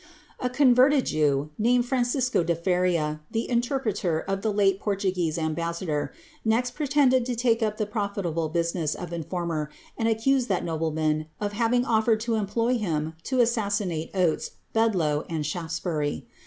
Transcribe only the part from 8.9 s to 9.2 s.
of